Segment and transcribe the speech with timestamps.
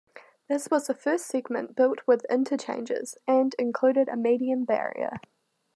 [0.49, 5.17] This was the first segment built with interchanges, and included a median barrier.